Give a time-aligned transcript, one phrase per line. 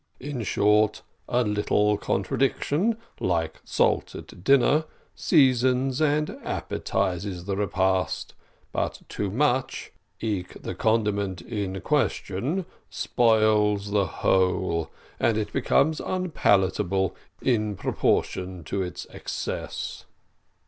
[0.19, 8.33] In short, a little contradiction, like salt at dinner, seasons and appetises the repast;
[8.71, 17.15] but too much, like the condiment in question, spoils the whole, and it becomes unpalatable
[17.39, 20.05] in proportion to its excess.